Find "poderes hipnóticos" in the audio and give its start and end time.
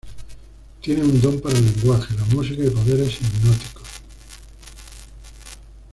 2.71-3.87